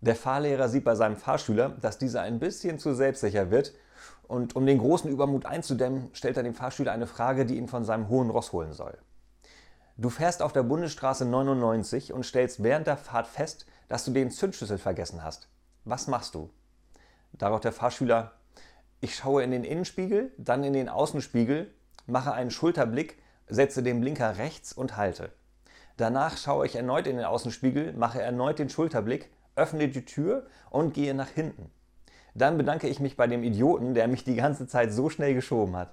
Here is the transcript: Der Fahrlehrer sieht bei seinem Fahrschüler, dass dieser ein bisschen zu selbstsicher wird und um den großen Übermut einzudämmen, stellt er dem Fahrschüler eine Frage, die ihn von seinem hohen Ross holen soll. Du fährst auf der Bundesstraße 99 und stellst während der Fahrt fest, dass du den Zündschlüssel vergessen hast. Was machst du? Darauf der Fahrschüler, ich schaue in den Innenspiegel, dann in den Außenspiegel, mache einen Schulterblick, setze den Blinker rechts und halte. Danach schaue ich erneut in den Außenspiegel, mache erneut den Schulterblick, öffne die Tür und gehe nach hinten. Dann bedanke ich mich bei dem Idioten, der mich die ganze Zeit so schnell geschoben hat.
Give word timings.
Der 0.00 0.14
Fahrlehrer 0.14 0.68
sieht 0.68 0.84
bei 0.84 0.94
seinem 0.94 1.16
Fahrschüler, 1.16 1.70
dass 1.80 1.98
dieser 1.98 2.22
ein 2.22 2.38
bisschen 2.38 2.78
zu 2.78 2.94
selbstsicher 2.94 3.50
wird 3.50 3.72
und 4.28 4.54
um 4.54 4.64
den 4.64 4.78
großen 4.78 5.10
Übermut 5.10 5.46
einzudämmen, 5.46 6.10
stellt 6.12 6.36
er 6.36 6.44
dem 6.44 6.54
Fahrschüler 6.54 6.92
eine 6.92 7.06
Frage, 7.06 7.46
die 7.46 7.56
ihn 7.56 7.66
von 7.66 7.84
seinem 7.84 8.08
hohen 8.08 8.30
Ross 8.30 8.52
holen 8.52 8.72
soll. 8.72 8.96
Du 9.96 10.10
fährst 10.10 10.42
auf 10.42 10.52
der 10.52 10.62
Bundesstraße 10.62 11.24
99 11.24 12.12
und 12.12 12.24
stellst 12.24 12.62
während 12.62 12.86
der 12.86 12.96
Fahrt 12.96 13.26
fest, 13.26 13.66
dass 13.88 14.04
du 14.04 14.12
den 14.12 14.30
Zündschlüssel 14.30 14.78
vergessen 14.78 15.24
hast. 15.24 15.48
Was 15.84 16.06
machst 16.06 16.36
du? 16.36 16.50
Darauf 17.32 17.60
der 17.60 17.72
Fahrschüler, 17.72 18.32
ich 19.00 19.16
schaue 19.16 19.42
in 19.42 19.50
den 19.50 19.64
Innenspiegel, 19.64 20.32
dann 20.38 20.62
in 20.62 20.74
den 20.74 20.88
Außenspiegel, 20.88 21.72
mache 22.06 22.32
einen 22.32 22.52
Schulterblick, 22.52 23.18
setze 23.48 23.82
den 23.82 24.00
Blinker 24.00 24.38
rechts 24.38 24.72
und 24.72 24.96
halte. 24.96 25.32
Danach 25.96 26.36
schaue 26.36 26.66
ich 26.66 26.76
erneut 26.76 27.08
in 27.08 27.16
den 27.16 27.24
Außenspiegel, 27.24 27.94
mache 27.94 28.22
erneut 28.22 28.60
den 28.60 28.68
Schulterblick, 28.68 29.30
öffne 29.58 29.88
die 29.88 30.04
Tür 30.04 30.46
und 30.70 30.94
gehe 30.94 31.14
nach 31.14 31.28
hinten. 31.28 31.70
Dann 32.34 32.56
bedanke 32.56 32.88
ich 32.88 33.00
mich 33.00 33.16
bei 33.16 33.26
dem 33.26 33.42
Idioten, 33.42 33.94
der 33.94 34.08
mich 34.08 34.24
die 34.24 34.36
ganze 34.36 34.66
Zeit 34.66 34.92
so 34.92 35.10
schnell 35.10 35.34
geschoben 35.34 35.76
hat. 35.76 35.92